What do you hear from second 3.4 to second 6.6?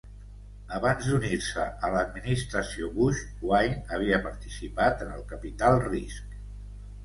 Wynne havia participat en el capital risc.